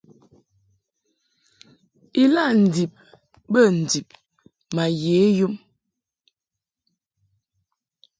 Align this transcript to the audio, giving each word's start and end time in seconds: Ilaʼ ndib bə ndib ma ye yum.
Ilaʼ 2.23 2.49
ndib 2.63 2.91
bə 3.51 3.61
ndib 3.79 4.07
ma 4.75 4.83
ye 5.03 5.17
yum. 5.37 5.55